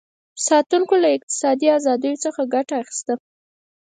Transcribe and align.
ساتونکو 0.47 0.95
له 1.03 1.09
اقتصادي 1.17 1.67
ازادیو 1.77 2.21
څخه 2.25 2.41
ګټه 2.53 2.75
اخیسته. 2.83 3.13